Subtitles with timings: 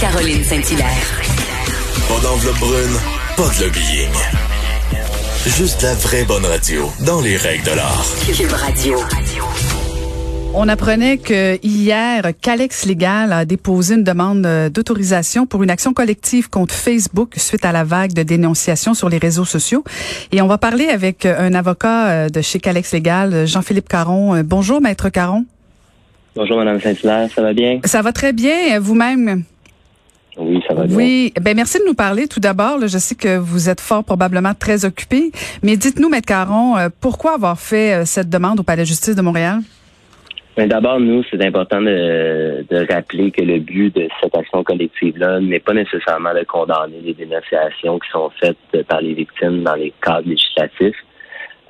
[0.00, 1.20] Caroline Saint-Hilaire.
[2.08, 2.96] Pas d'enveloppe brune,
[3.36, 4.12] pas de lobbying.
[5.46, 8.06] Juste la vraie bonne radio, dans les règles de l'art.
[8.34, 8.98] Cube Radio.
[10.52, 15.92] On apprenait que hier, Calex Légal a déposé une demande euh, d'autorisation pour une action
[15.92, 19.84] collective contre Facebook suite à la vague de dénonciations sur les réseaux sociaux.
[20.32, 24.42] Et on va parler avec euh, un avocat euh, de chez Calex Légal, Jean-Philippe Caron.
[24.42, 25.44] Bonjour, maître Caron.
[26.36, 27.80] Bonjour, Madame Saint-Hilaire, ça va bien?
[27.84, 29.42] Ça va très bien, vous-même?
[30.36, 30.96] Oui, ça va bien.
[30.96, 32.78] Oui, ben merci de nous parler tout d'abord.
[32.80, 35.32] Je sais que vous êtes fort probablement très occupé,
[35.62, 39.58] mais dites-nous, maître Caron, pourquoi avoir fait cette demande au Palais de justice de Montréal?
[40.56, 45.40] Mais d'abord, nous, c'est important de, de, rappeler que le but de cette action collective-là
[45.40, 49.92] n'est pas nécessairement de condamner les dénonciations qui sont faites par les victimes dans les
[50.02, 50.96] cadres législatifs,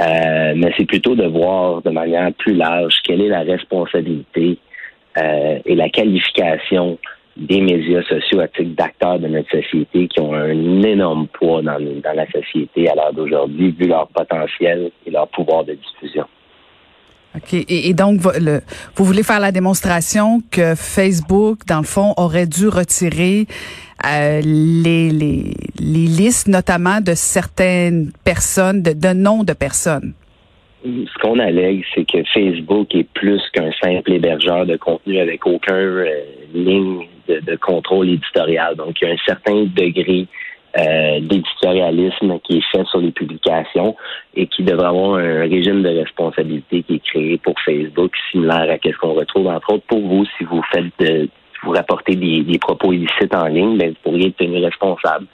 [0.00, 4.58] euh, mais c'est plutôt de voir de manière plus large quelle est la responsabilité
[5.18, 6.98] euh, et la qualification
[7.36, 11.78] des médias sociaux à titre d'acteurs de notre société qui ont un énorme poids dans,
[11.80, 16.26] dans la société à l'heure d'aujourd'hui, vu leur potentiel et leur pouvoir de diffusion.
[17.36, 17.64] OK.
[17.68, 23.46] Et, donc, vous voulez faire la démonstration que Facebook, dans le fond, aurait dû retirer
[24.06, 30.12] euh, les, les, listes, notamment de certaines personnes, de, de noms de personnes.
[30.84, 35.74] Ce qu'on allègue, c'est que Facebook est plus qu'un simple hébergeur de contenu avec aucun
[35.74, 36.06] euh,
[36.52, 38.76] ligne de, de, contrôle éditorial.
[38.76, 40.26] Donc, il y a un certain degré
[40.76, 43.96] euh, d'éditorialisme qui est fait sur les publications
[44.34, 48.76] et qui devrait avoir un régime de responsabilité qui est créé pour Facebook, similaire à
[48.82, 51.28] ce qu'on retrouve entre autres pour vous si vous faites de,
[51.64, 55.26] vous rapportez des, propos illicites en ligne, ben, vous pourriez être tenu responsable.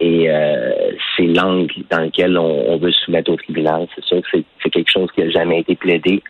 [0.00, 3.88] Et euh, c'est l'angle dans lequel on, veut soumettre au tribunal.
[3.94, 6.22] C'est sûr que c'est quelque chose qui n'a jamais été plaidé.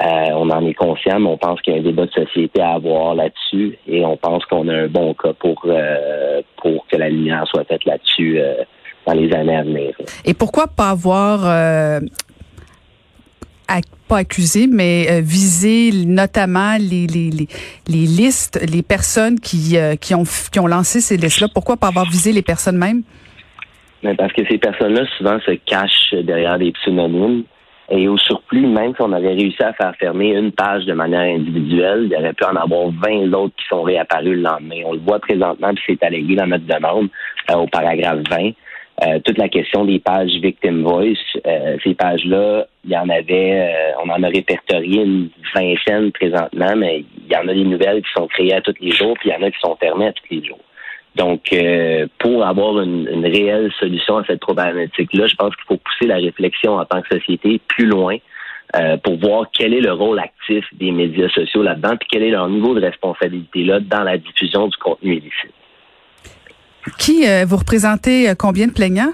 [0.00, 2.62] Euh, on en est conscient, mais on pense qu'il y a un débat de société
[2.62, 6.96] à avoir là-dessus et on pense qu'on a un bon cas pour, euh, pour que
[6.96, 8.54] la lumière soit faite là-dessus euh,
[9.06, 9.94] dans les années à venir.
[10.24, 11.40] Et pourquoi pas avoir
[14.08, 20.58] pas accusé, mais visé notamment les, les, les, listes, les personnes qui, qui, ont, qui
[20.58, 21.48] ont lancé ces listes-là.
[21.52, 23.02] Pourquoi pas avoir visé les personnes mêmes?
[24.02, 27.44] Mais parce que ces personnes-là, souvent, se cachent derrière des pseudonymes.
[27.92, 31.34] Et au surplus, même si on avait réussi à faire fermer une page de manière
[31.34, 34.82] individuelle, il y aurait pu en avoir 20 autres qui sont réapparus le lendemain.
[34.86, 37.08] On le voit présentement, puis c'est allégué dans notre demande
[37.50, 38.52] euh, au paragraphe 20.
[39.02, 41.16] Euh, toute la question des pages Victim Voice,
[41.46, 47.04] euh, ces pages-là, il y en avait, on en a répertorié une vingtaine présentement, mais
[47.18, 49.32] il y en a des nouvelles qui sont créées à tous les jours, puis il
[49.32, 50.60] y en a qui sont fermées à tous les jours.
[51.16, 56.06] Donc, euh, pour avoir une, réelle solution à cette problématique-là, je pense qu'il faut pousser
[56.06, 58.16] la réflexion en tant que société plus loin
[58.76, 62.30] euh, pour voir quel est le rôle actif des médias sociaux là-dedans, puis quel est
[62.30, 65.52] leur niveau de responsabilité là dans la diffusion du contenu illicite.
[66.98, 69.12] Qui euh, vous représentez combien de plaignants?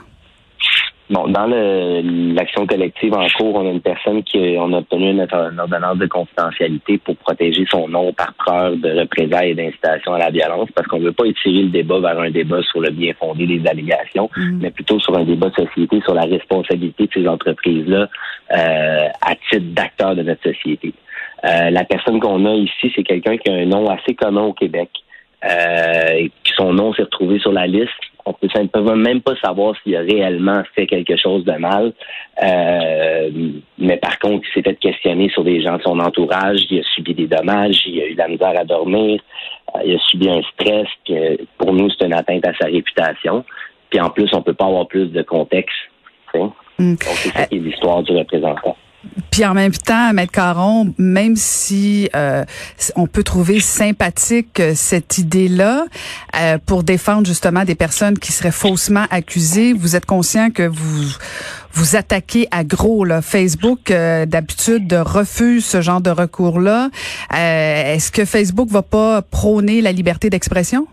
[1.09, 5.21] Bon, dans l'action collective en cours, on a une personne qui on a obtenu une,
[5.60, 10.31] ordonnance de confidentialité pour protéger son nom par peur de représailles et d'incitation à la
[10.31, 13.12] violence, parce qu'on ne veut pas étirer le débat vers un débat sur le bien
[13.15, 14.59] fondé des allégations, mm.
[14.60, 18.09] mais plutôt sur un débat de société sur la responsabilité de ces entreprises-là
[18.56, 20.93] euh, à titre d'acteurs de notre société.
[21.44, 24.53] Euh, la personne qu'on a ici, c'est quelqu'un qui a un nom assez commun au
[24.54, 24.91] Québec.
[25.48, 27.92] Euh, son nom s'est retrouvé sur la liste
[28.26, 31.92] on peut simplement même pas savoir s'il a réellement fait quelque chose de mal.
[32.42, 33.30] Euh,
[33.78, 36.82] mais par contre, il s'est fait questionner sur des gens de son entourage, il a
[36.94, 39.20] subi des dommages, il a eu de la misère à dormir,
[39.76, 43.44] euh, il a subi un stress, que pour nous, c'est une atteinte à sa réputation.
[43.91, 45.76] Puis en plus, on peut pas avoir plus de contexte.
[46.34, 46.48] Mm.
[46.78, 48.76] Donc, c'est ça qui est l'histoire du représentant.
[49.30, 52.44] Puis en même temps, Maître Caron, même si euh,
[52.94, 55.84] on peut trouver sympathique euh, cette idée-là
[56.38, 61.04] euh, pour défendre justement des personnes qui seraient faussement accusées, vous êtes conscient que vous
[61.72, 63.20] vous attaquez à gros là.
[63.20, 66.88] Facebook d'habitude refuse ce genre de recours-là.
[67.30, 70.86] Est-ce que Facebook va pas prôner la liberté d'expression?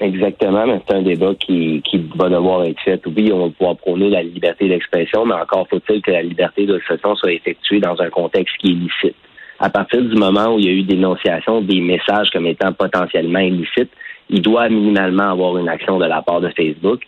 [0.00, 3.00] Exactement, mais c'est un débat qui, qui va devoir être fait.
[3.06, 7.14] Oui, on va pouvoir prôner la liberté d'expression, mais encore faut-il que la liberté d'expression
[7.14, 9.16] soit effectuée dans un contexte qui est licite.
[9.60, 13.38] À partir du moment où il y a eu dénonciation des messages comme étant potentiellement
[13.38, 13.90] illicites,
[14.30, 17.02] il doit minimalement avoir une action de la part de Facebook,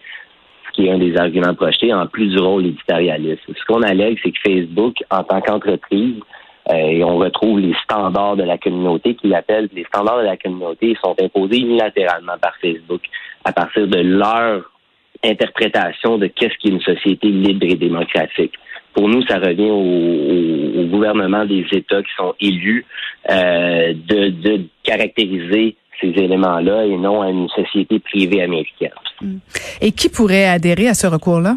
[0.69, 3.43] ce qui est un des arguments projetés, en plus du rôle éditorialiste.
[3.49, 6.17] Ce qu'on allègue, c'est que Facebook, en tant qu'entreprise,
[6.75, 9.69] et on retrouve les standards de la communauté qui l'appellent.
[9.73, 13.03] Les standards de la communauté sont imposés unilatéralement par Facebook
[13.45, 14.63] à partir de leur
[15.25, 18.53] interprétation de qu'est-ce qui est une société libre et démocratique.
[18.95, 22.85] Pour nous, ça revient au, au, gouvernement des États qui sont élus
[23.31, 28.91] euh, de, de caractériser ces éléments-là et non à une société privée américaine.
[29.81, 31.57] Et qui pourrait adhérer à ce recours-là?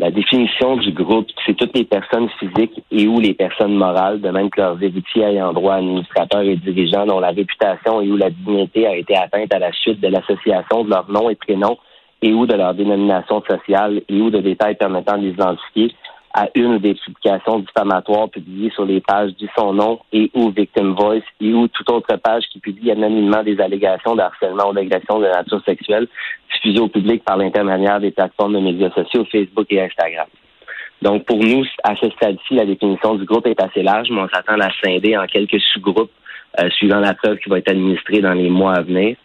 [0.00, 4.30] La définition du groupe, c'est toutes les personnes physiques et ou les personnes morales, de
[4.30, 8.30] même que leurs héritiers ayant droit, administrateurs et dirigeants dont la réputation et ou la
[8.30, 11.78] dignité a été atteinte à la suite de l'association de leur nom et prénom
[12.22, 15.92] et ou de leur dénomination sociale et ou de détails permettant de les identifier
[16.32, 20.94] à une des publications diffamatoires publiées sur les pages du son nom et ou Victim
[20.94, 25.18] Voice et ou toute autre page qui publie anonymement des allégations de harcèlement ou d'agression
[25.18, 26.06] de nature sexuelle
[26.58, 30.26] diffusées au public par l'intermédiaire des plateformes de médias sociaux Facebook et Instagram.
[31.00, 34.28] Donc, pour nous, à ce stade-ci, la définition du groupe est assez large, mais on
[34.28, 36.10] s'attend à la scinder en quelques sous-groupes
[36.60, 39.16] euh, suivant la preuve qui va être administrée dans les mois à venir.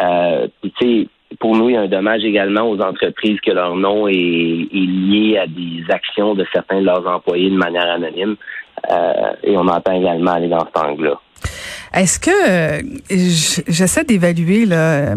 [0.00, 3.76] Euh, tu sais, pour nous, il y a un dommage également aux entreprises que leur
[3.76, 8.36] nom est, lié à des actions de certains de leurs employés de manière anonyme.
[8.90, 11.20] Euh, et on entend également aller dans cet angle-là.
[11.92, 12.82] Est-ce que euh,
[13.68, 15.14] j'essaie d'évaluer là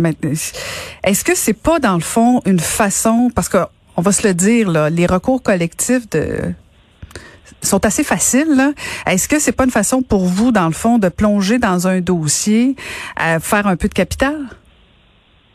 [1.04, 3.58] Est-ce que c'est pas dans le fond une façon parce que
[3.96, 6.08] on va se le dire là, les recours collectifs
[7.62, 8.74] sont assez faciles.
[9.06, 12.02] Est-ce que c'est pas une façon pour vous, dans le fond, de plonger dans un
[12.02, 12.76] dossier,
[13.16, 14.36] à faire un peu de capital?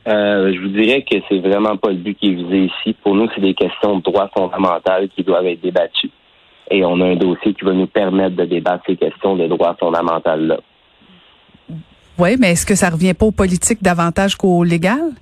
[0.06, 2.96] Euh, je vous dirais que c'est vraiment pas le but qui est visé ici.
[3.02, 6.10] Pour nous, c'est des questions de droits fondamentaux qui doivent être débattues.
[6.70, 9.76] Et on a un dossier qui va nous permettre de débattre ces questions de droits
[9.78, 10.58] fondamentaux là.
[12.18, 15.12] Oui, mais est-ce que ça revient pas aux politiques davantage qu'au légal?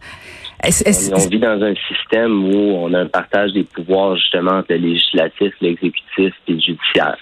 [0.65, 4.79] on vit dans un système où on a un partage des pouvoirs justement entre le
[4.79, 7.17] législatif, l'exécutif et le judiciaire.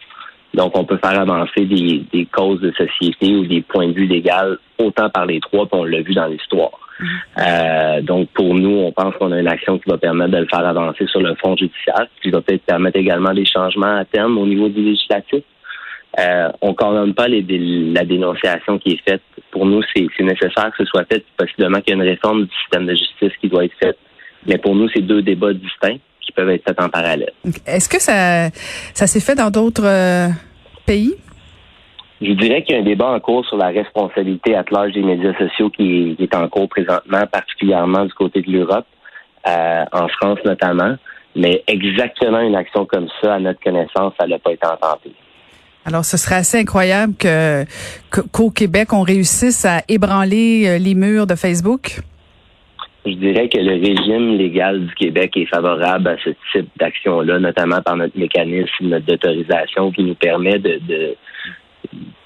[0.54, 4.06] Donc, on peut faire avancer des, des, causes de société ou des points de vue
[4.06, 6.78] légaux autant par les trois, puis on l'a vu dans l'histoire.
[7.00, 7.06] Mm-hmm.
[7.38, 10.46] Euh, donc, pour nous, on pense qu'on a une action qui va permettre de le
[10.46, 14.38] faire avancer sur le fond judiciaire, qui va peut-être permettre également des changements à terme
[14.38, 15.42] au niveau du législatif.
[16.18, 17.42] Euh, on ne condamne pas les,
[17.92, 19.22] la dénonciation qui est faite.
[19.50, 22.54] Pour nous, c'est nécessaire que ce soit fait, possiblement qu'il y ait une réforme du
[22.62, 23.98] système de justice qui doit être faite.
[24.46, 27.32] Mais pour nous, c'est deux débats distincts qui peuvent être faits en parallèle.
[27.66, 28.50] Est-ce que ça,
[28.94, 30.28] ça s'est fait dans d'autres euh,
[30.86, 31.14] pays?
[32.20, 35.02] Je dirais qu'il y a un débat en cours sur la responsabilité à l'âge des
[35.02, 38.86] médias sociaux qui est, en cours présentement, particulièrement du côté de l'Europe,
[39.48, 40.94] euh, en France notamment.
[41.36, 45.12] Mais exactement une action comme ça, à notre connaissance, ça n'a pas été intentée.
[45.84, 47.14] Alors, ce serait assez incroyable
[48.32, 52.00] qu'au Québec, on réussisse à ébranler euh, les murs de Facebook.
[53.04, 57.82] Je dirais que le régime légal du Québec est favorable à ce type d'action-là, notamment
[57.82, 60.80] par notre mécanisme d'autorisation qui nous permet de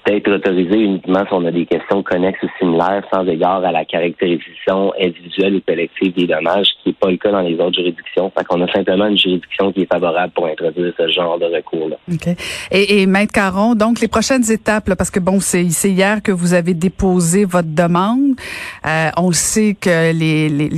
[0.07, 3.85] être autorisé uniquement si on a des questions connexes ou similaires sans égard à la
[3.85, 7.75] caractérisation individuelle ou collective des dommages, ce qui n'est pas le cas dans les autres
[7.75, 8.31] juridictions.
[8.35, 11.97] Fait qu'on a simplement une juridiction qui est favorable pour introduire ce genre de recours-là.
[12.11, 12.27] OK.
[12.71, 16.53] Et, et Maître Caron, donc les prochaines étapes, parce que bon, c'est hier que vous
[16.53, 18.35] avez déposé votre demande.
[18.85, 20.69] Euh, on sait que les, les,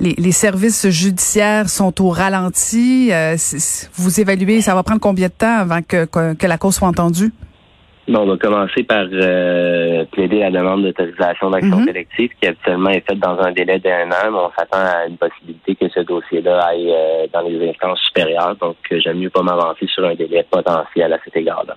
[0.00, 3.10] les, les, services judiciaires sont au ralenti.
[3.12, 3.36] Euh,
[3.94, 6.88] vous évaluez, ça va prendre combien de temps avant que, que, que la cause soit
[6.88, 7.32] entendue?
[8.08, 11.86] On va commencer par euh, plaider la demande d'autorisation d'action mhm.
[11.86, 15.16] collective qui habituellement est faite dans un délai d'un an, mais on s'attend à une
[15.16, 18.56] possibilité que ce dossier-là aille euh, dans les instances supérieures.
[18.56, 21.76] Donc, euh, j'aime mieux pas m'avancer sur un délai potentiel à cet égard-là.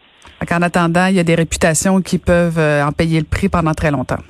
[0.52, 3.90] En attendant, il y a des réputations qui peuvent en payer le prix pendant très
[3.90, 4.22] longtemps.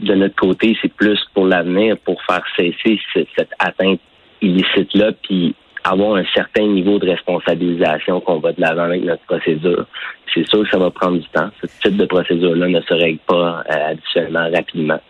[0.00, 4.00] De notre côté, c'est plus pour l'avenir, pour faire cesser cette atteinte
[4.40, 9.86] illicite-là, puis avoir un certain niveau de responsabilisation qu'on va de l'avant avec notre procédure.
[10.32, 11.50] C'est sûr que ça va prendre du temps.
[11.60, 15.00] Ce type de procédure-là ne se règle pas euh, habituellement rapidement.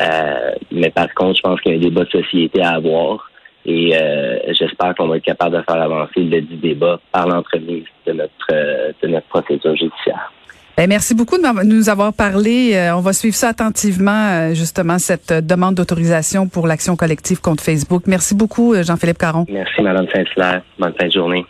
[0.00, 3.30] Euh, mais par contre, je pense qu'il y a un débat de société à avoir
[3.64, 8.12] et euh, j'espère qu'on va être capable de faire avancer le débat par l'entremise de
[8.12, 10.32] notre, de notre procédure judiciaire.
[10.76, 12.72] Ben, merci beaucoup de nous avoir parlé.
[12.74, 17.40] Euh, on va suivre ça attentivement, euh, justement, cette euh, demande d'autorisation pour l'action collective
[17.42, 18.04] contre Facebook.
[18.06, 19.44] Merci beaucoup, Jean-Philippe Caron.
[19.50, 20.62] Merci, Mme Saint-Hilaire.
[20.78, 21.44] Bonne fin de journée.